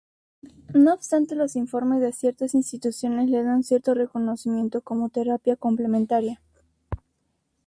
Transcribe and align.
No 0.73 0.95
obstante, 0.95 1.35
los 1.35 1.55
informes 1.55 2.01
de 2.01 2.11
ciertas 2.11 2.55
instituciones 2.55 3.29
le 3.29 3.43
dan 3.43 3.61
cierto 3.63 3.93
reconocimiento 3.93 4.81
como 4.81 5.09
terapia 5.09 5.55
complementaria. 5.57 6.41